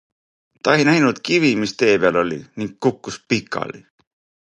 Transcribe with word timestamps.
Ta 0.67 0.71
ei 0.77 0.85
näinud 0.87 1.19
kivi, 1.29 1.51
mis 1.63 1.75
tee 1.81 1.93
peal 2.05 2.17
oli, 2.21 2.39
ning 2.63 2.73
kukkus 2.87 3.21
pikali. 3.29 3.83